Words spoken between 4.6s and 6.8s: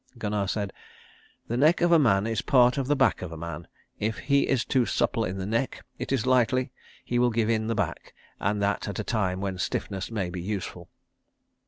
too supple in the neck it is likely